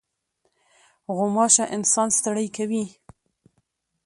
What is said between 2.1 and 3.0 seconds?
ستړی کوي.